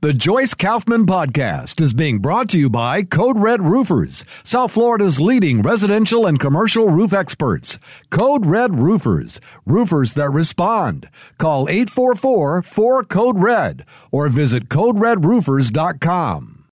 [0.00, 5.20] The Joyce Kaufman Podcast is being brought to you by Code Red Roofers, South Florida's
[5.20, 7.80] leading residential and commercial roof experts.
[8.08, 11.10] Code Red Roofers, roofers that respond.
[11.38, 16.64] Call 844 4 Code Red or visit CodeRedRoofers.com.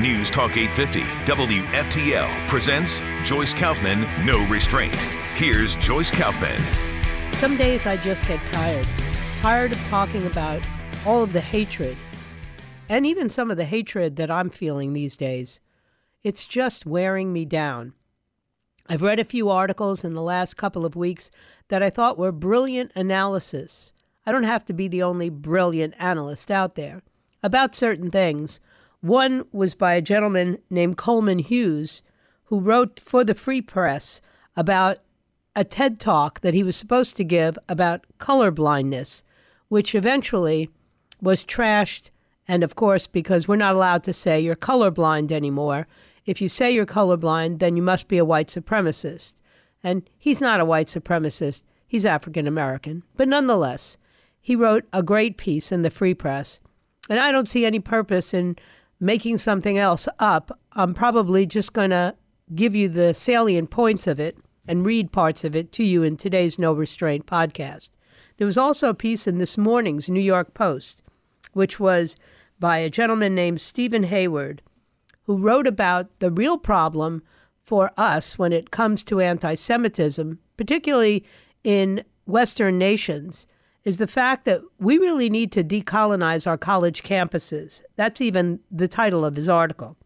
[0.00, 5.02] News Talk 850 WFTL presents Joyce Kaufman No Restraint.
[5.34, 6.62] Here's Joyce Kaufman.
[7.34, 8.86] Some days I just get tired.
[9.40, 10.62] Tired of talking about
[11.04, 11.98] all of the hatred
[12.92, 15.62] and even some of the hatred that I'm feeling these days.
[16.22, 17.94] It's just wearing me down.
[18.86, 21.30] I've read a few articles in the last couple of weeks
[21.68, 23.94] that I thought were brilliant analysis.
[24.26, 27.00] I don't have to be the only brilliant analyst out there
[27.42, 28.60] about certain things.
[29.00, 32.02] One was by a gentleman named Coleman Hughes,
[32.44, 34.20] who wrote for the Free Press
[34.54, 34.98] about
[35.56, 39.24] a TED talk that he was supposed to give about color blindness,
[39.68, 40.68] which eventually
[41.22, 42.10] was trashed
[42.52, 45.86] and of course, because we're not allowed to say you're colorblind anymore,
[46.26, 49.32] if you say you're colorblind, then you must be a white supremacist.
[49.82, 53.04] And he's not a white supremacist, he's African American.
[53.16, 53.96] But nonetheless,
[54.38, 56.60] he wrote a great piece in the Free Press.
[57.08, 58.56] And I don't see any purpose in
[59.00, 60.58] making something else up.
[60.72, 62.14] I'm probably just going to
[62.54, 64.36] give you the salient points of it
[64.68, 67.92] and read parts of it to you in today's No Restraint podcast.
[68.36, 71.00] There was also a piece in this morning's New York Post,
[71.54, 72.16] which was
[72.62, 74.62] by a gentleman named Steven Hayward,
[75.24, 77.20] who wrote about the real problem
[77.64, 81.24] for us when it comes to anti Semitism, particularly
[81.64, 83.48] in Western nations,
[83.82, 87.82] is the fact that we really need to decolonize our college campuses.
[87.96, 89.96] That's even the title of his article.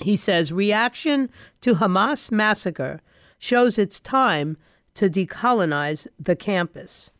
[0.00, 1.30] He says reaction
[1.62, 3.00] to Hamas massacre
[3.40, 4.56] shows it's time
[4.94, 7.10] to decolonize the campus.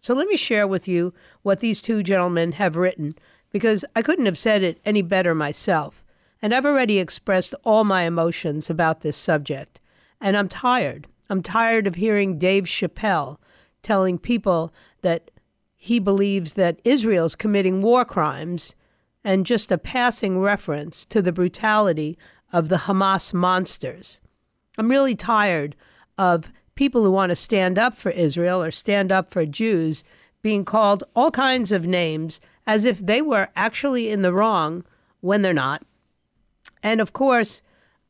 [0.00, 3.16] So let me share with you what these two gentlemen have written
[3.54, 6.02] because I couldn't have said it any better myself.
[6.42, 9.78] And I've already expressed all my emotions about this subject.
[10.20, 11.06] And I'm tired.
[11.30, 13.38] I'm tired of hearing Dave Chappelle
[13.80, 15.30] telling people that
[15.76, 18.74] he believes that Israel's committing war crimes
[19.22, 22.18] and just a passing reference to the brutality
[22.52, 24.20] of the Hamas monsters.
[24.76, 25.76] I'm really tired
[26.18, 30.02] of people who want to stand up for Israel or stand up for Jews
[30.42, 34.84] being called all kinds of names as if they were actually in the wrong
[35.20, 35.82] when they're not.
[36.82, 37.62] And of course,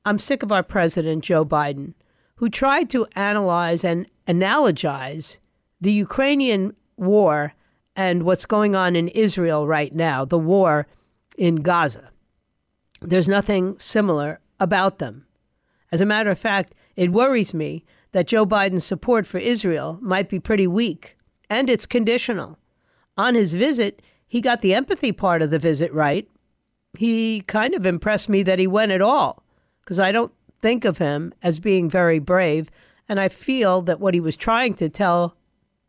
[0.05, 1.95] I'm sick of our president, Joe Biden,
[2.37, 5.39] who tried to analyze and analogize
[5.81, 7.55] the Ukrainian war
[7.97, 10.87] and what's going on in Israel right now, the war
[11.39, 12.11] in Gaza.
[13.01, 15.27] There's nothing similar about them.
[15.93, 20.29] As a matter of fact, it worries me that Joe Biden's support for Israel might
[20.29, 21.17] be pretty weak,
[21.51, 22.59] and it's conditional.
[23.17, 24.03] On his visit,
[24.35, 26.29] he got the empathy part of the visit right.
[26.99, 29.45] He kind of impressed me that he went at all,
[29.81, 32.69] because I don't think of him as being very brave.
[33.09, 35.37] And I feel that what he was trying to tell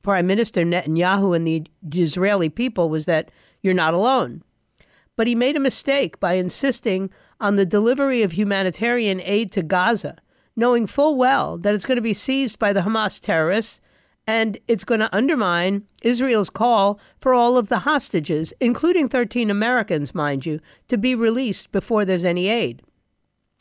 [0.04, 1.66] Prime Minister Netanyahu and the
[2.00, 3.32] Israeli people was that
[3.64, 4.44] you're not alone.
[5.16, 10.18] But he made a mistake by insisting on the delivery of humanitarian aid to Gaza,
[10.56, 13.82] knowing full well that it's going to be seized by the Hamas terrorists
[14.28, 20.16] and it's going to undermine Israel's call for all of the hostages, including 13 Americans,
[20.16, 22.82] mind you, to be released before there's any aid.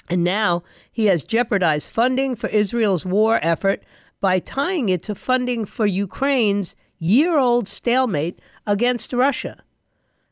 [0.09, 3.83] And now he has jeopardized funding for Israel's war effort
[4.21, 9.63] by tying it to funding for Ukraine's year old stalemate against Russia.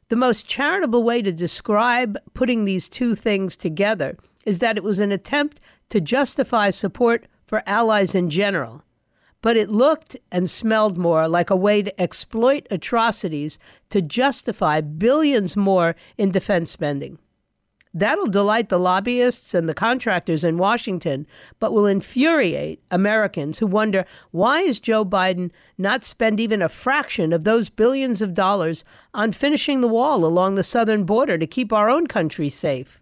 [0.09, 5.01] The most charitable way to describe putting these two things together is that it was
[5.01, 8.83] an attempt to justify support for allies in general
[9.43, 13.59] but it looked and smelled more like a way to exploit atrocities
[13.91, 17.19] to justify billions more in defense spending.
[17.95, 21.27] That'll delight the lobbyists and the contractors in Washington,
[21.59, 27.35] but will infuriate Americans who wonder why is Joe Biden not spend even a fraction
[27.35, 31.71] of those billions of dollars on finishing the wall along the southern border to keep
[31.71, 33.02] our own country safe?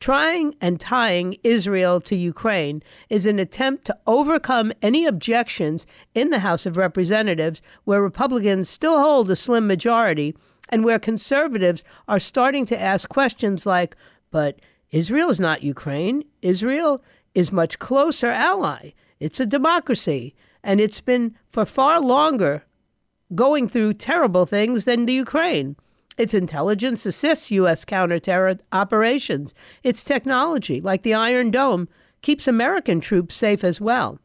[0.00, 6.38] Trying and tying Israel to Ukraine is an attempt to overcome any objections in the
[6.38, 10.36] House of Representatives, where Republicans still hold a slim majority
[10.68, 13.96] and where conservatives are starting to ask questions like,
[14.30, 14.60] but
[14.92, 16.22] Israel is not Ukraine.
[16.42, 17.02] Israel
[17.34, 18.92] is much closer ally.
[19.18, 22.62] It's a democracy, and it's been for far longer
[23.34, 25.76] going through terrible things than the Ukraine.
[26.18, 27.84] Its intelligence assists U.S.
[27.84, 29.54] counterterror operations.
[29.84, 31.88] Its technology, like the Iron Dome,
[32.22, 34.18] keeps American troops safe as well.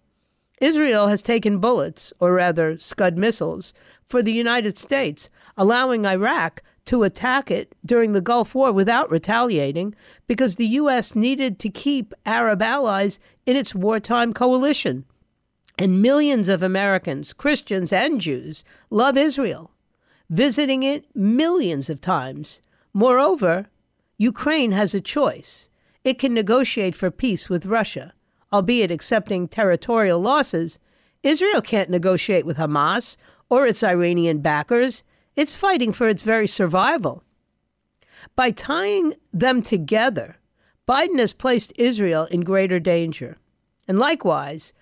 [0.60, 3.75] Israel has taken bullets, or rather Scud missiles,
[4.07, 9.94] for the United States, allowing Iraq to attack it during the Gulf War without retaliating
[10.25, 11.16] because the U.S.
[11.16, 15.06] needed to keep Arab allies in its wartime coalition.
[15.78, 19.73] And millions of Americans, Christians and Jews, love Israel
[20.30, 22.62] visiting it millions of times.
[22.94, 23.68] Moreover,
[24.18, 25.70] Ukraine has a choice.
[26.04, 28.14] It can negotiate for peace with Russia,
[28.52, 30.80] albeit accepting territorial losses.
[31.24, 33.18] Israel can't negotiate with Hamas
[33.50, 35.04] or its Iranian backers.
[35.36, 37.24] It's fighting for its very survival.
[38.36, 40.38] By tying them together,
[40.88, 43.38] Biden has placed Israel in greater danger.
[43.88, 44.74] And likewise,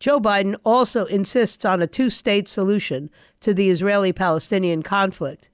[0.00, 3.10] Joe Biden also insists on a two state solution
[3.40, 5.50] to the Israeli Palestinian conflict.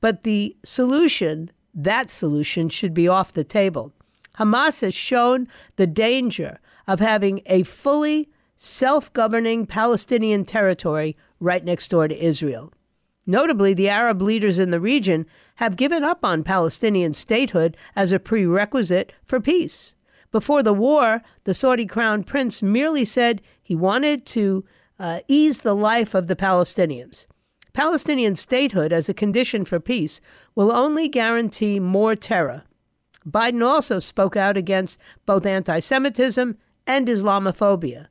[0.00, 3.92] But the solution, that solution, should be off the table.
[4.38, 5.46] Hamas has shown
[5.76, 6.58] the danger
[6.88, 12.72] of having a fully self governing Palestinian territory right next door to Israel.
[13.26, 18.18] Notably, the Arab leaders in the region have given up on Palestinian statehood as a
[18.18, 19.94] prerequisite for peace.
[20.32, 23.42] Before the war, the Saudi crown prince merely said
[23.72, 24.66] he wanted to
[24.98, 27.26] uh, ease the life of the Palestinians.
[27.72, 30.20] Palestinian statehood as a condition for peace
[30.54, 32.64] will only guarantee more terror.
[33.26, 38.08] Biden also spoke out against both anti Semitism and Islamophobia.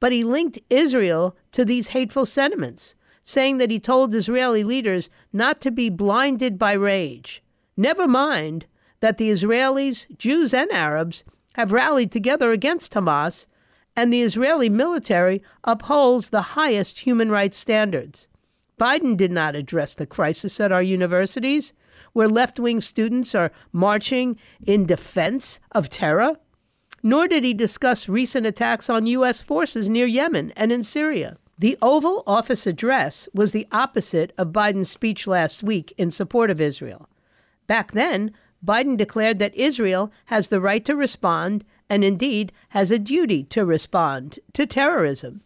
[0.00, 5.60] But he linked Israel to these hateful sentiments, saying that he told Israeli leaders not
[5.60, 7.42] to be blinded by rage.
[7.76, 8.64] Never mind
[9.00, 11.22] that the Israelis, Jews, and Arabs
[11.56, 13.46] have rallied together against Hamas,
[13.96, 18.28] and the Israeli military upholds the highest human rights standards.
[18.78, 21.72] Biden did not address the crisis at our universities,
[22.12, 24.36] where left wing students are marching
[24.66, 26.36] in defense of terror,
[27.02, 29.40] nor did he discuss recent attacks on U.S.
[29.40, 31.36] forces near Yemen and in Syria.
[31.58, 36.60] The Oval Office address was the opposite of Biden's speech last week in support of
[36.60, 37.08] Israel.
[37.66, 38.32] Back then,
[38.64, 43.66] Biden declared that Israel has the right to respond and indeed has a duty to
[43.66, 45.42] respond to terrorism.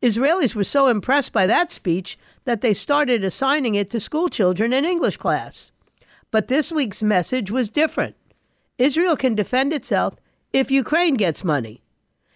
[0.00, 4.84] Israelis were so impressed by that speech that they started assigning it to schoolchildren in
[4.84, 5.72] English class.
[6.30, 8.14] But this week's message was different.
[8.78, 10.14] Israel can defend itself
[10.52, 11.82] if Ukraine gets money,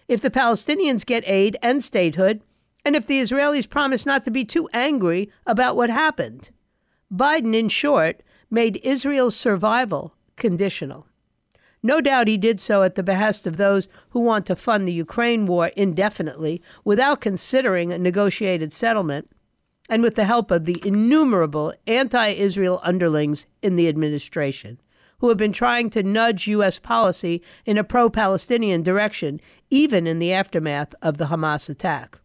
[0.08, 2.42] if the Palestinians get aid and statehood,
[2.84, 6.50] and if the Israelis promise not to be too angry about what happened.
[7.08, 8.20] Biden, in short,
[8.50, 11.06] made Israel's survival conditional.
[11.86, 14.92] No doubt he did so at the behest of those who want to fund the
[14.92, 19.30] Ukraine war indefinitely without considering a negotiated settlement,
[19.90, 24.80] and with the help of the innumerable anti Israel underlings in the administration,
[25.18, 26.78] who have been trying to nudge U.S.
[26.78, 29.38] policy in a pro Palestinian direction,
[29.68, 32.18] even in the aftermath of the Hamas attack.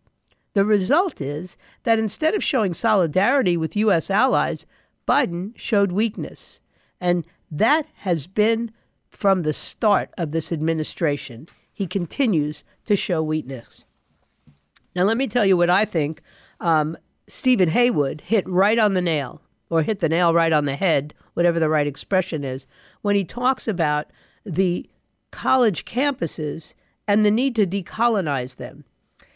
[0.53, 4.09] The result is that instead of showing solidarity with U.S.
[4.09, 4.65] allies,
[5.05, 6.61] Biden showed weakness.
[7.01, 8.71] And that has been
[9.09, 11.47] from the start of this administration.
[11.71, 13.85] He continues to show weakness.
[14.95, 16.21] Now, let me tell you what I think
[16.59, 20.75] um, Steven Haywood hit right on the nail, or hit the nail right on the
[20.75, 22.67] head, whatever the right expression is,
[23.01, 24.07] when he talks about
[24.45, 24.89] the
[25.31, 26.73] college campuses
[27.07, 28.83] and the need to decolonize them.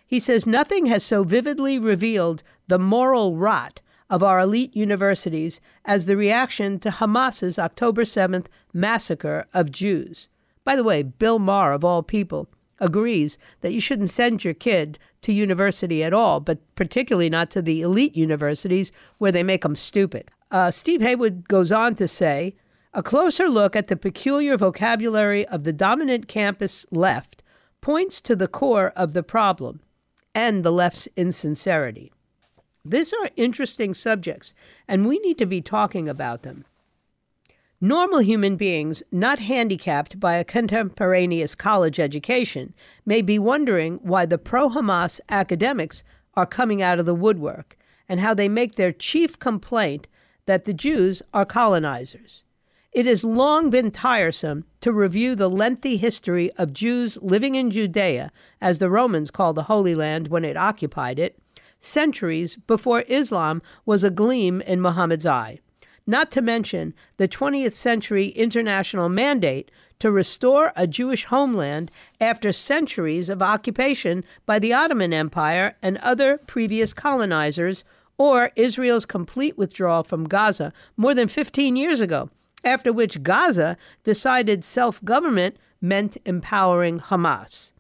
[0.06, 6.06] He says nothing has so vividly revealed the moral rot of our elite universities as
[6.06, 10.30] the reaction to Hamas's October 7th massacre of Jews.
[10.64, 12.50] By the way, Bill Maher, of all people,
[12.80, 17.62] agrees that you shouldn't send your kid to university at all, but particularly not to
[17.62, 20.30] the elite universities where they make them stupid.
[20.52, 22.56] Uh, Steve Haywood goes on to say
[22.94, 27.42] a closer look at the peculiar vocabulary of the dominant campus left
[27.82, 29.80] points to the core of the problem
[30.36, 32.12] and the left's insincerity.
[32.86, 34.54] These are interesting subjects,
[34.88, 36.66] and we need to be talking about them.
[37.86, 42.74] Normal human beings, not handicapped by a contemporaneous college education,
[43.06, 46.02] may be wondering why the pro Hamas academics
[46.34, 50.08] are coming out of the woodwork and how they make their chief complaint
[50.46, 52.46] that the Jews are colonizers.
[52.94, 58.32] It has long been tiresome to review the lengthy history of Jews living in Judea,
[58.62, 61.38] as the Romans called the Holy Land when it occupied it,
[61.82, 65.60] centuries before Islam was a gleam in Muhammad's eye.
[66.06, 73.30] Not to mention the 20th century international mandate to restore a Jewish homeland after centuries
[73.30, 77.86] of occupation by the Ottoman Empire and other previous colonizers,
[78.18, 82.30] or Israel's complete withdrawal from Gaza more than 15 years ago,
[82.66, 87.72] after which Gaza decided self government meant empowering Hamas.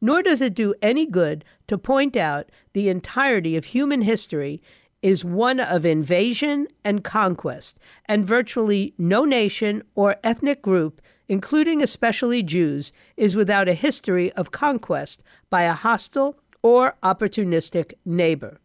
[0.00, 4.60] Nor does it do any good to point out the entirety of human history
[5.02, 12.42] is one of invasion and conquest, and virtually no nation or ethnic group including especially
[12.42, 18.58] Jews, is without a history of conquest by a hostile or opportunistic neighbor.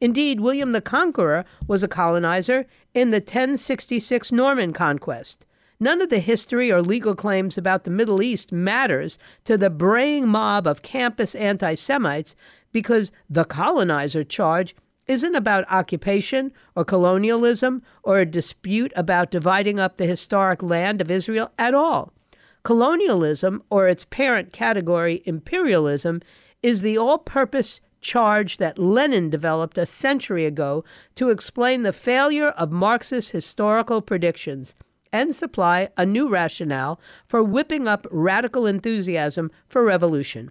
[0.00, 5.46] Indeed, William the Conqueror was a colonizer in the 1066 Norman conquest.
[5.78, 10.26] None of the history or legal claims about the Middle East matters to the braying
[10.26, 12.34] mob of campus anti Semites
[12.72, 14.74] because the colonizer charge
[15.06, 21.10] isn't about occupation or colonialism or a dispute about dividing up the historic land of
[21.10, 22.12] Israel at all.
[22.62, 26.20] Colonialism, or its parent category, imperialism,
[26.62, 30.84] is the all purpose charge that Lenin developed a century ago
[31.14, 34.74] to explain the failure of Marxist historical predictions
[35.12, 40.50] and supply a new rationale for whipping up radical enthusiasm for revolution.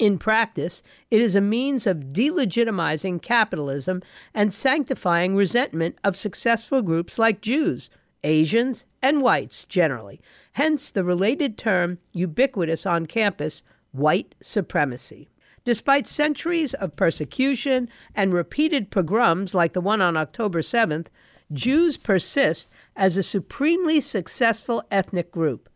[0.00, 4.00] In practice, it is a means of delegitimizing capitalism
[4.32, 7.90] and sanctifying resentment of successful groups like Jews,
[8.24, 10.18] Asians, and whites generally.
[10.54, 15.28] Hence the related term, ubiquitous on campus, white supremacy.
[15.66, 21.08] Despite centuries of persecution and repeated pogroms like the one on October 7th,
[21.52, 25.68] Jews persist as a supremely successful ethnic group.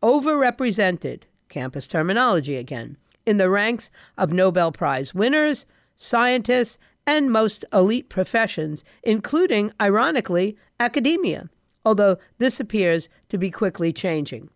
[0.00, 5.66] Overrepresented, campus terminology again, in the ranks of Nobel Prize winners,
[5.96, 11.48] scientists, and most elite professions, including, ironically, academia,
[11.84, 14.48] although this appears to be quickly changing.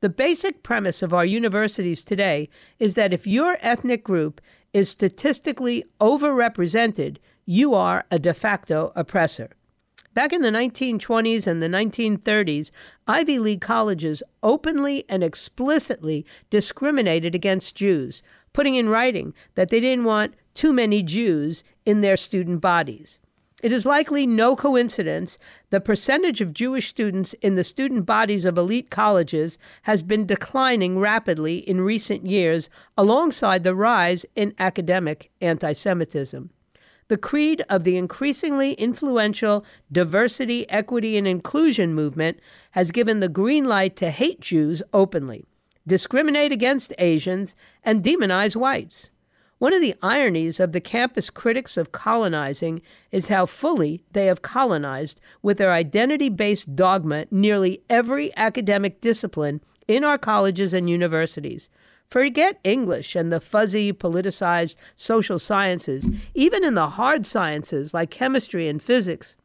[0.00, 2.48] The basic premise of our universities today
[2.78, 4.40] is that if your ethnic group
[4.72, 9.50] is statistically overrepresented, you are a de facto oppressor.
[10.12, 12.72] Back in the 1920s and the 1930s,
[13.06, 18.20] Ivy League colleges openly and explicitly discriminated against Jews,
[18.52, 23.20] putting in writing that they didn't want too many Jews in their student bodies.
[23.62, 25.38] It is likely no coincidence
[25.68, 30.98] the percentage of Jewish students in the student bodies of elite colleges has been declining
[30.98, 36.50] rapidly in recent years alongside the rise in academic anti Semitism
[37.10, 42.38] the creed of the increasingly influential diversity, equity, and inclusion movement
[42.70, 45.44] has given the green light to hate Jews openly,
[45.84, 49.10] discriminate against Asians, and demonize whites.
[49.58, 54.42] One of the ironies of the campus critics of colonizing is how fully they have
[54.42, 61.70] colonized with their identity based dogma nearly every academic discipline in our colleges and universities.
[62.10, 66.08] Forget English and the fuzzy, politicized social sciences.
[66.34, 69.36] Even in the hard sciences like chemistry and physics,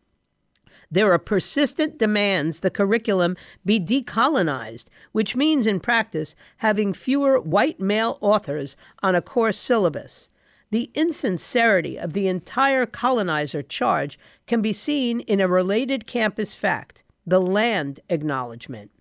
[0.89, 7.79] there are persistent demands the curriculum be decolonized, which means in practice having fewer white
[7.79, 10.31] male authors on a course syllabus.
[10.71, 14.17] The insincerity of the entire colonizer charge
[14.47, 18.91] can be seen in a related campus fact the land acknowledgement.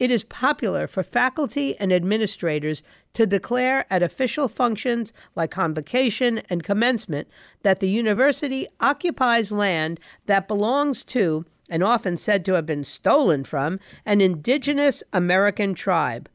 [0.00, 6.64] It is popular for faculty and administrators to declare at official functions like convocation and
[6.64, 7.28] commencement
[7.64, 13.44] that the university occupies land that belongs to, and often said to have been stolen
[13.44, 16.30] from, an indigenous American tribe.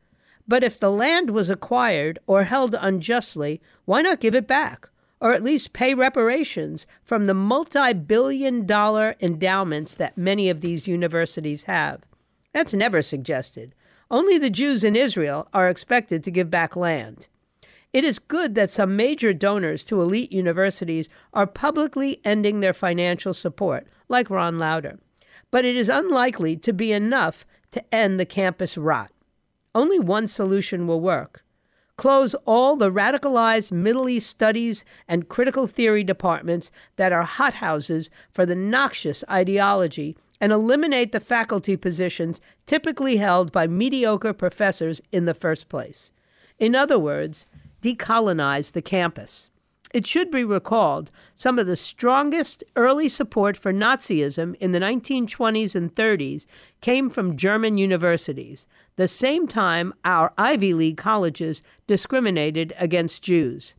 [0.48, 4.90] But if the land was acquired or held unjustly, why not give it back?
[5.20, 10.88] Or at least pay reparations from the multi billion dollar endowments that many of these
[10.88, 12.04] universities have.
[12.56, 13.76] That's never suggested.
[14.10, 17.28] Only the Jews in Israel are expected to give back land.
[17.92, 23.34] It is good that some major donors to elite universities are publicly ending their financial
[23.34, 25.00] support, like Ron Lauder.
[25.52, 29.12] but it is unlikely to be enough to end the campus rot.
[29.74, 31.44] Only one solution will work
[31.98, 38.46] close all the radicalized Middle East studies and critical theory departments that are hothouses for
[38.46, 45.34] the noxious ideology, and eliminate the faculty positions typically held by mediocre professors in the
[45.34, 46.12] first place.
[46.60, 47.46] In other words,
[47.82, 49.50] decolonize the campus.
[49.94, 55.74] It should be recalled some of the strongest early support for Nazism in the 1920s
[55.74, 56.48] and 30s
[56.82, 63.76] came from German universities, the same time our Ivy League colleges discriminated against Jews.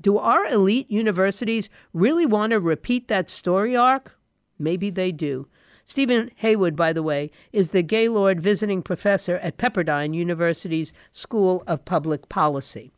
[0.00, 4.16] Do our elite universities really want to repeat that story arc?
[4.58, 5.46] Maybe they do.
[5.90, 11.84] Steven Haywood, by the way, is the Gaylord visiting professor at Pepperdine University's School of
[11.84, 12.92] Public Policy.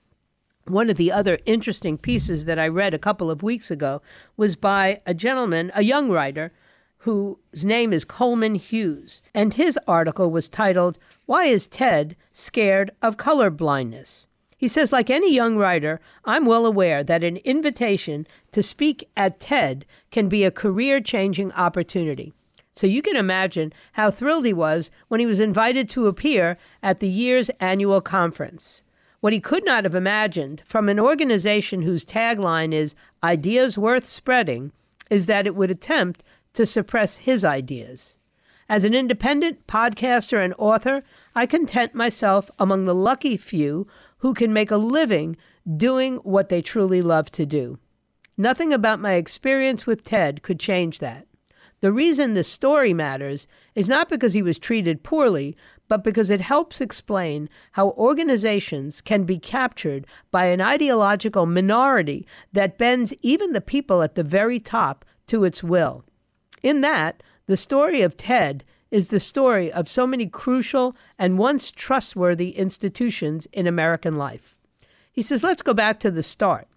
[0.66, 4.02] One of the other interesting pieces that I read a couple of weeks ago
[4.36, 6.52] was by a gentleman, a young writer,
[6.98, 9.22] whose name is Coleman Hughes.
[9.32, 14.26] And his article was titled, Why is Ted Scared of Color Blindness?
[14.58, 19.40] He says, like any young writer, I'm well aware that an invitation to speak at
[19.40, 22.34] TED can be a career changing opportunity.
[22.74, 27.00] So you can imagine how thrilled he was when he was invited to appear at
[27.00, 28.82] the year's annual conference.
[29.20, 34.72] What he could not have imagined from an organization whose tagline is Ideas Worth Spreading
[35.10, 36.24] is that it would attempt
[36.54, 38.18] to suppress his ideas.
[38.68, 41.02] As an independent podcaster and author,
[41.34, 43.86] I content myself among the lucky few
[44.18, 45.36] who can make a living
[45.76, 47.78] doing what they truly love to do.
[48.38, 51.26] Nothing about my experience with Ted could change that.
[51.82, 55.56] The reason this story matters is not because he was treated poorly,
[55.88, 62.78] but because it helps explain how organizations can be captured by an ideological minority that
[62.78, 66.04] bends even the people at the very top to its will.
[66.62, 68.62] In that, the story of TED
[68.92, 74.56] is the story of so many crucial and once trustworthy institutions in American life.
[75.10, 76.68] He says, let's go back to the start.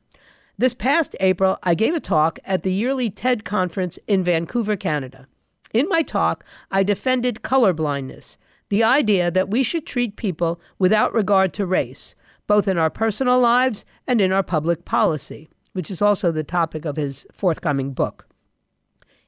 [0.58, 5.28] This past April, I gave a talk at the yearly TED conference in Vancouver, Canada.
[5.74, 8.38] In my talk, I defended colorblindness
[8.70, 12.16] the idea that we should treat people without regard to race,
[12.48, 16.86] both in our personal lives and in our public policy, which is also the topic
[16.86, 18.26] of his forthcoming book.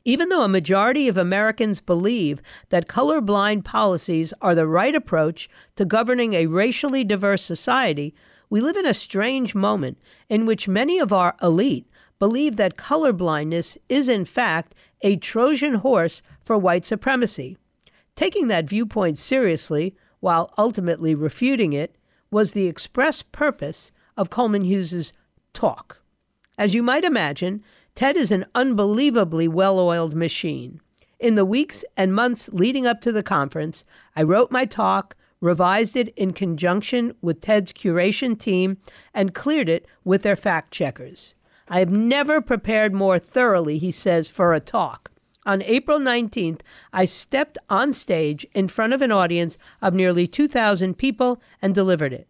[0.06, 5.84] Even though a majority of Americans believe that colorblind policies are the right approach to
[5.84, 8.16] governing a racially diverse society,
[8.50, 9.98] we live in a strange moment
[10.30, 11.88] in which many of our elite
[12.20, 17.58] believe that colorblindness is, in fact, a Trojan horse for white supremacy.
[18.16, 21.96] Taking that viewpoint seriously, while ultimately refuting it,
[22.32, 25.14] was the express purpose of Coleman Hughes's
[25.54, 26.02] talk.
[26.58, 30.82] As you might imagine, Ted is an unbelievably well oiled machine.
[31.20, 35.96] In the weeks and months leading up to the conference, I wrote my talk, revised
[35.96, 38.78] it in conjunction with Ted's curation team,
[39.14, 41.36] and cleared it with their fact checkers.
[41.68, 45.12] I have never prepared more thoroughly, he says, for a talk.
[45.46, 46.60] On April 19th,
[46.92, 52.14] I stepped on stage in front of an audience of nearly 2,000 people and delivered
[52.14, 52.28] it.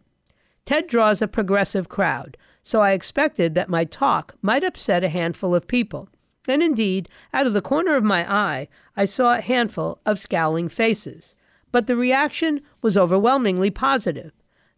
[0.64, 5.54] TED draws a progressive crowd, so I expected that my talk might upset a handful
[5.54, 6.08] of people.
[6.48, 10.68] And indeed, out of the corner of my eye, I saw a handful of scowling
[10.68, 11.34] faces.
[11.72, 14.32] But the reaction was overwhelmingly positive.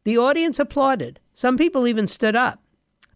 [0.04, 1.20] The audience applauded.
[1.34, 2.62] Some people even stood up.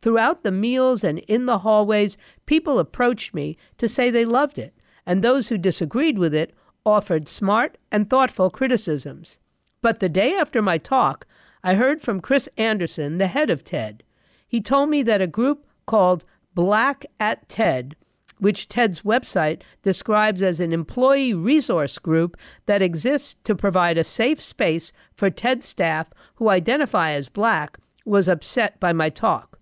[0.00, 4.74] Throughout the meals and in the hallways, people approached me to say they loved it
[5.06, 9.38] and those who disagreed with it offered smart and thoughtful criticisms.
[9.80, 11.26] But the day after my talk,
[11.62, 14.02] I heard from Chris Anderson, the head of TED.
[14.46, 17.96] He told me that a group called Black at TED,
[18.44, 24.38] which TED's website describes as an employee resource group that exists to provide a safe
[24.38, 29.58] space for TED staff who identify as black, was upset by my talk.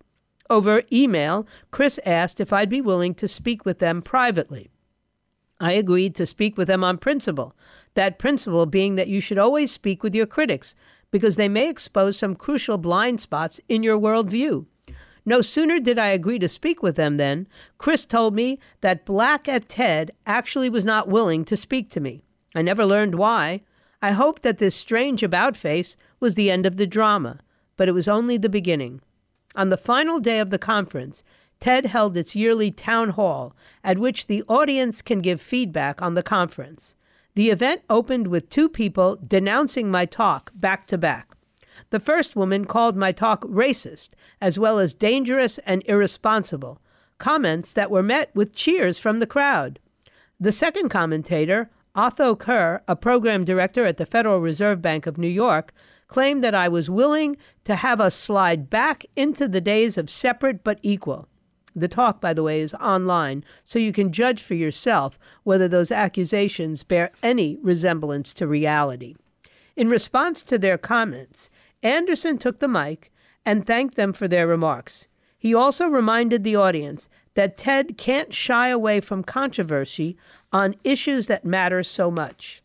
[0.50, 4.68] Over email, Chris asked if I'd be willing to speak with them privately.
[5.60, 7.54] I agreed to speak with them on principle,
[7.94, 10.74] that principle being that you should always speak with your critics,
[11.12, 14.66] because they may expose some crucial blind spots in your worldview.
[15.24, 17.46] No sooner did I agree to speak with them than
[17.78, 22.24] Chris told me that Black at TED actually was not willing to speak to me.
[22.54, 23.62] I never learned why.
[24.00, 27.38] I hoped that this strange about face was the end of the drama,
[27.76, 29.00] but it was only the beginning.
[29.54, 31.22] On the final day of the conference,
[31.60, 33.54] TED held its yearly town hall,
[33.84, 36.96] at which the audience can give feedback on the conference.
[37.36, 41.36] The event opened with two people denouncing my talk back to back.
[41.92, 46.80] The first woman called my talk racist, as well as dangerous and irresponsible,
[47.18, 49.78] comments that were met with cheers from the crowd.
[50.40, 55.28] The second commentator, Otho Kerr, a program director at the Federal Reserve Bank of New
[55.28, 55.74] York,
[56.08, 60.64] claimed that I was willing to have us slide back into the days of separate
[60.64, 61.28] but equal.
[61.76, 65.92] The talk, by the way, is online, so you can judge for yourself whether those
[65.92, 69.14] accusations bear any resemblance to reality.
[69.76, 71.50] In response to their comments,
[71.82, 73.12] Anderson took the mic
[73.44, 75.08] and thanked them for their remarks.
[75.38, 80.16] He also reminded the audience that TED can't shy away from controversy
[80.52, 82.62] on issues that matter so much.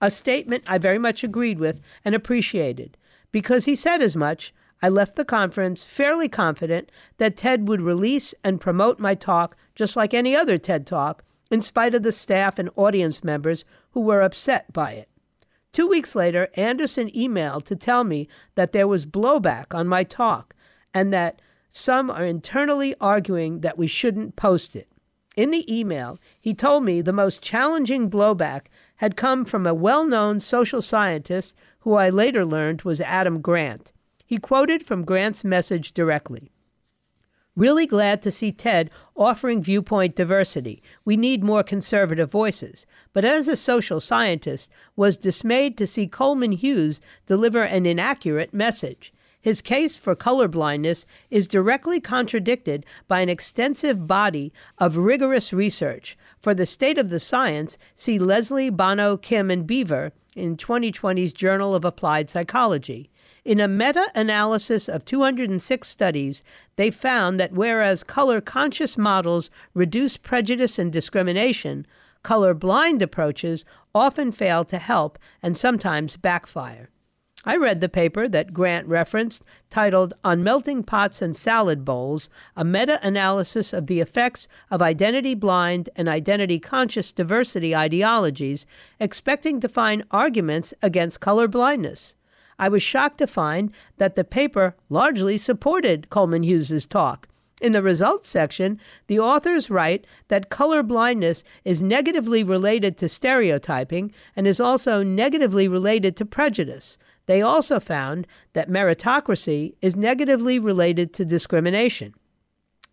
[0.00, 2.96] A statement I very much agreed with and appreciated.
[3.30, 4.52] Because he said as much,
[4.82, 9.96] I left the conference fairly confident that TED would release and promote my talk just
[9.96, 14.22] like any other TED talk, in spite of the staff and audience members who were
[14.22, 15.08] upset by it.
[15.76, 20.54] Two weeks later, Anderson emailed to tell me that there was blowback on my talk
[20.94, 24.88] and that some are internally arguing that we shouldn't post it.
[25.36, 30.06] In the email, he told me the most challenging blowback had come from a well
[30.06, 33.92] known social scientist who I later learned was Adam Grant.
[34.24, 36.50] He quoted from Grant's message directly.
[37.56, 40.82] Really glad to see Ted offering viewpoint diversity.
[41.06, 42.84] We need more conservative voices.
[43.14, 49.10] But as a social scientist, was dismayed to see Coleman Hughes deliver an inaccurate message.
[49.40, 56.18] His case for colorblindness is directly contradicted by an extensive body of rigorous research.
[56.38, 61.74] For the state of the science, see Leslie, Bono, Kim, and Beaver in 2020's Journal
[61.74, 63.08] of Applied Psychology.
[63.46, 66.42] In a meta analysis of 206 studies,
[66.74, 71.86] they found that whereas color conscious models reduce prejudice and discrimination,
[72.24, 76.90] color blind approaches often fail to help and sometimes backfire.
[77.44, 82.64] I read the paper that Grant referenced, titled On Melting Pots and Salad Bowls A
[82.64, 88.66] Meta Analysis of the Effects of Identity Blind and Identity Conscious Diversity Ideologies,
[88.98, 92.16] expecting to find arguments against color blindness.
[92.58, 97.28] I was shocked to find that the paper largely supported Coleman Hughes's talk.
[97.62, 104.12] In the results section, the authors write that color blindness is negatively related to stereotyping
[104.34, 106.98] and is also negatively related to prejudice.
[107.24, 112.14] They also found that meritocracy is negatively related to discrimination.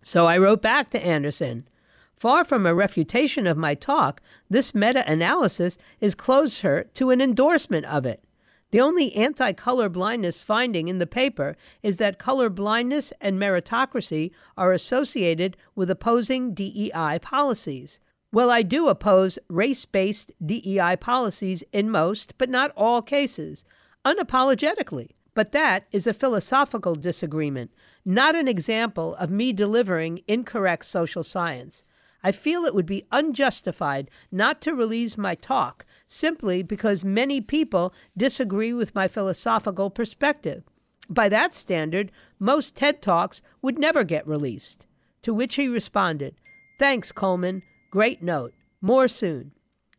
[0.01, 1.67] So I wrote back to Anderson.
[2.15, 7.85] Far from a refutation of my talk, this meta analysis is closer to an endorsement
[7.85, 8.23] of it.
[8.73, 14.31] The only anti color blindness finding in the paper is that color blindness and meritocracy
[14.57, 17.99] are associated with opposing DEI policies.
[18.31, 23.63] Well, I do oppose race based DEI policies in most, but not all cases,
[24.03, 25.11] unapologetically.
[25.35, 27.69] But that is a philosophical disagreement,
[28.03, 31.83] not an example of me delivering incorrect social science.
[32.23, 37.93] I feel it would be unjustified not to release my talk simply because many people
[38.15, 40.63] disagree with my philosophical perspective.
[41.09, 44.85] By that standard, most TED Talks would never get released.
[45.23, 46.35] To which he responded,
[46.79, 47.63] Thanks, Coleman.
[47.91, 48.53] Great note.
[48.81, 49.51] More soon.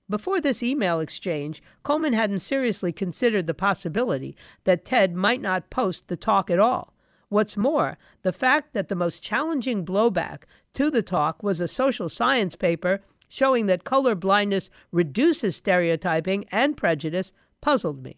[0.09, 6.09] Before this email exchange, Coleman hadn't seriously considered the possibility that Ted might not post
[6.09, 6.93] the talk at all.
[7.31, 10.43] What's more, the fact that the most challenging blowback
[10.75, 16.77] to the talk was a social science paper showing that color blindness reduces stereotyping and
[16.77, 18.17] prejudice puzzled me.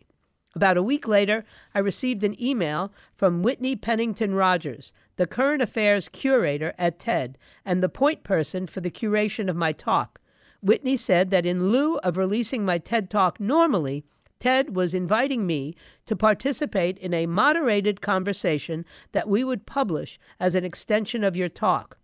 [0.54, 6.08] About a week later, I received an email from Whitney Pennington Rogers, the current affairs
[6.08, 10.18] curator at TED and the point person for the curation of my talk.
[10.62, 14.04] Whitney said that in lieu of releasing my TED Talk normally,
[14.38, 15.74] Ted was inviting me
[16.06, 21.48] to participate in a moderated conversation that we would publish as an extension of your
[21.48, 21.98] talk.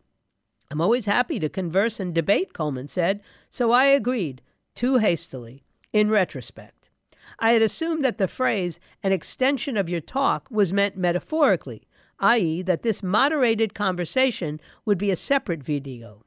[0.72, 4.40] I'm always happy to converse and debate, Coleman said, so I agreed,
[4.74, 6.88] too hastily, in retrospect.
[7.38, 11.86] I had assumed that the phrase, an extension of your talk, was meant metaphorically,
[12.20, 16.24] i.e., that this moderated conversation would be a separate video.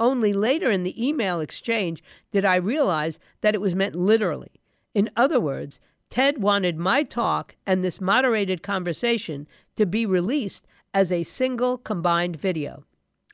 [0.00, 4.62] Only later in the email exchange did I realize that it was meant literally.
[4.94, 11.12] In other words, Ted wanted my talk and this moderated conversation to be released as
[11.12, 12.86] a single combined video.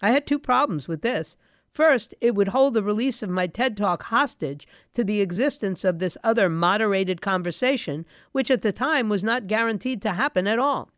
[0.03, 1.37] I had two problems with this.
[1.73, 5.99] First, it would hold the release of my TED Talk hostage to the existence of
[5.99, 10.91] this other moderated conversation, which at the time was not guaranteed to happen at all.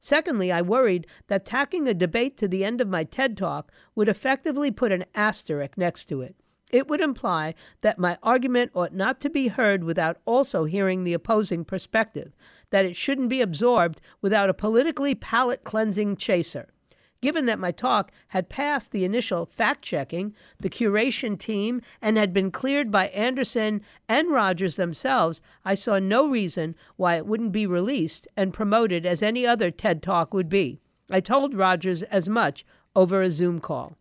[0.00, 4.08] Secondly, I worried that tacking a debate to the end of my TED Talk would
[4.08, 6.34] effectively put an asterisk next to it.
[6.72, 11.12] It would imply that my argument ought not to be heard without also hearing the
[11.12, 12.34] opposing perspective,
[12.70, 16.68] that it shouldn't be absorbed without a politically palate cleansing chaser.
[17.22, 22.32] Given that my talk had passed the initial fact checking, the curation team, and had
[22.32, 27.66] been cleared by Anderson and Rogers themselves, I saw no reason why it wouldn't be
[27.66, 30.78] released and promoted as any other TED Talk would be.
[31.10, 33.96] I told Rogers as much over a Zoom call.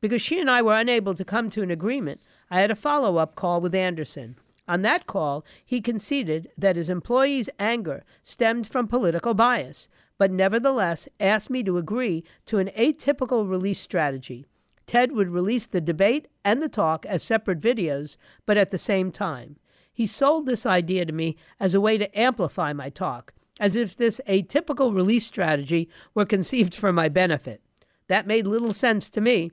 [0.00, 2.20] Because she and I were unable to come to an agreement,
[2.50, 4.36] I had a follow up call with Anderson.
[4.68, 9.88] On that call, he conceded that his employees' anger stemmed from political bias
[10.22, 14.46] but nevertheless asked me to agree to an atypical release strategy.
[14.86, 19.10] Ted would release the debate and the talk as separate videos, but at the same
[19.10, 19.56] time.
[19.92, 23.96] He sold this idea to me as a way to amplify my talk, as if
[23.96, 27.60] this atypical release strategy were conceived for my benefit.
[28.06, 29.50] That made little sense to me.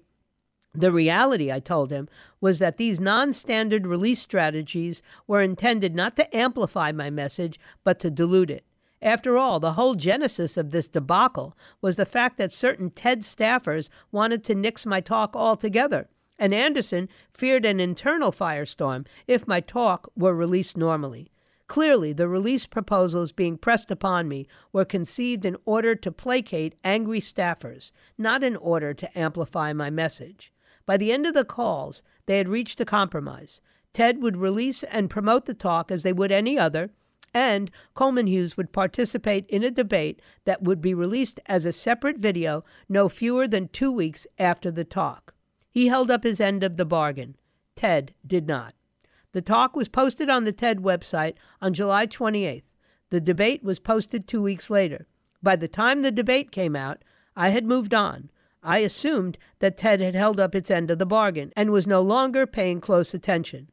[0.75, 2.07] The reality, I told him,
[2.39, 7.99] was that these non standard release strategies were intended not to amplify my message, but
[8.01, 8.63] to dilute it.
[9.01, 13.89] After all, the whole genesis of this debacle was the fact that certain TED staffers
[14.11, 20.11] wanted to nix my talk altogether, and Anderson feared an internal firestorm if my talk
[20.17, 21.31] were released normally.
[21.67, 27.21] Clearly, the release proposals being pressed upon me were conceived in order to placate angry
[27.21, 30.51] staffers, not in order to amplify my message.
[30.85, 33.61] By the end of the calls, they had reached a compromise.
[33.93, 36.89] Ted would release and promote the talk as they would any other,
[37.33, 42.17] and Coleman Hughes would participate in a debate that would be released as a separate
[42.17, 45.33] video no fewer than two weeks after the talk.
[45.69, 47.35] He held up his end of the bargain.
[47.75, 48.73] Ted did not.
[49.31, 52.63] The talk was posted on the TED website on July 28th.
[53.09, 55.07] The debate was posted two weeks later.
[55.41, 57.03] By the time the debate came out,
[57.35, 58.29] I had moved on.
[58.61, 62.01] I assumed that Ted had held up its end of the bargain and was no
[62.01, 63.69] longer paying close attention.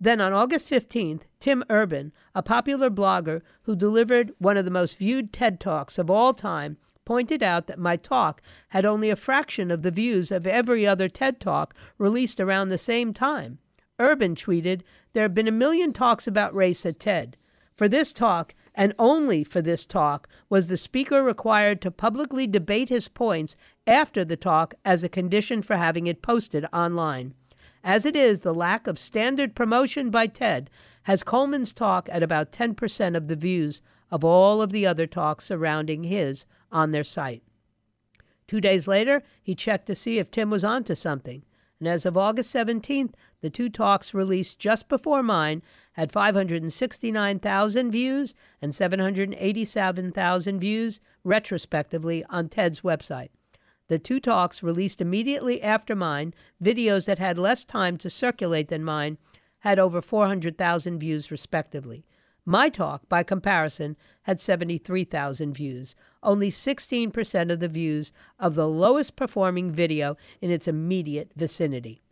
[0.00, 4.96] Then on August 15th, Tim Urban, a popular blogger who delivered one of the most
[4.96, 9.72] viewed TED Talks of all time, pointed out that my talk had only a fraction
[9.72, 13.58] of the views of every other TED Talk released around the same time.
[13.98, 14.82] Urban tweeted,
[15.14, 17.36] There have been a million talks about race at TED.
[17.74, 22.88] For this talk, and only for this talk, was the speaker required to publicly debate
[22.88, 23.56] his points
[23.86, 27.34] after the talk as a condition for having it posted online.
[27.84, 30.68] As it is, the lack of standard promotion by TED
[31.04, 35.44] has Coleman's talk at about 10% of the views of all of the other talks
[35.44, 37.42] surrounding his on their site.
[38.46, 41.44] Two days later, he checked to see if Tim was onto something,
[41.78, 45.62] and as of August 17th, the two talks released just before mine
[45.92, 53.30] had 569,000 views and 787,000 views, retrospectively, on Ted's website.
[53.88, 58.84] The two talks released immediately after mine, videos that had less time to circulate than
[58.84, 59.16] mine,
[59.60, 62.04] had over 400,000 views respectively.
[62.44, 69.16] My talk, by comparison, had 73,000 views, only 16% of the views of the lowest
[69.16, 72.02] performing video in its immediate vicinity.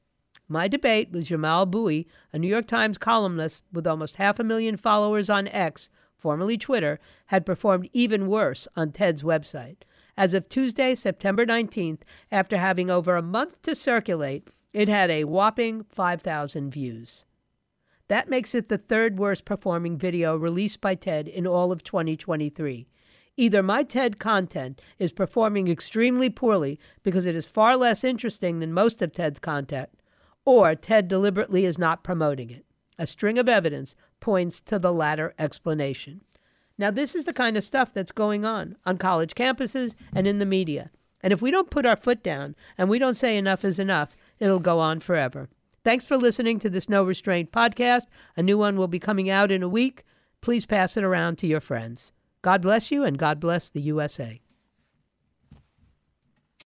[0.49, 4.77] My debate with Jamal Bouie, a New York Times columnist with almost half a million
[4.77, 9.83] followers on X, formerly Twitter, had performed even worse on Ted's website.
[10.19, 12.01] As of Tuesday, September 19th,
[12.33, 17.27] after having over a month to circulate, it had a whopping 5,000 views.
[18.09, 22.89] That makes it the third worst performing video released by TED in all of 2023.
[23.37, 28.73] Either my TED content is performing extremely poorly because it is far less interesting than
[28.73, 29.91] most of TED's content,
[30.47, 32.65] or TED deliberately is not promoting it.
[32.99, 36.23] A string of evidence points to the latter explanation.
[36.79, 40.39] Now, this is the kind of stuff that's going on on college campuses and in
[40.39, 40.91] the media.
[41.23, 44.17] And if we don't put our foot down and we don't say enough is enough,
[44.39, 45.49] it'll go on forever.
[45.85, 48.07] Thanks for listening to this No Restraint podcast.
[48.37, 50.05] A new one will be coming out in a week.
[50.41, 52.13] Please pass it around to your friends.
[52.43, 54.41] God bless you and God bless the USA.